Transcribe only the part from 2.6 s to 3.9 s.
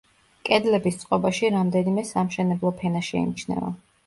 ფენა შეიმჩნევა.